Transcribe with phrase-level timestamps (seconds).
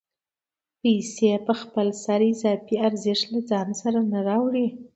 [0.81, 4.67] پیسې په خپل سر اضافي ارزښت له ځان سره نه راوړي